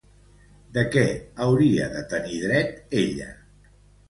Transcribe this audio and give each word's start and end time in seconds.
De 0.77 0.83
què 0.95 1.03
hauria 1.47 1.91
de 1.93 2.01
tenir 2.15 2.41
dret 2.47 2.97
ella? 3.05 3.31